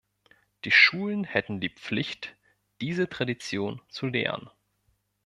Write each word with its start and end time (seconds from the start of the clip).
Die 0.65 0.71
Schulen 0.71 1.23
hätten 1.25 1.59
die 1.59 1.69
Pflicht, 1.69 2.35
diese 2.81 3.07
Tradition 3.07 3.83
zu 3.87 4.07
lehren. 4.07 4.49